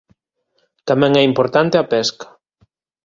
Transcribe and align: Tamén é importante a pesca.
Tamén 0.87 1.13
é 1.21 1.23
importante 1.31 1.75
a 1.77 1.85
pesca. 1.93 2.27